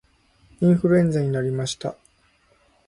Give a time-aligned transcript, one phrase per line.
[0.61, 1.95] インフルエンザになりました